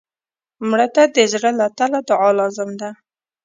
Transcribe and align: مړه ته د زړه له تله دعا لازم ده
مړه 0.69 0.87
ته 0.95 1.03
د 1.15 1.17
زړه 1.33 1.49
له 1.59 1.67
تله 1.77 1.99
دعا 2.09 2.29
لازم 2.39 2.69
ده 2.81 2.89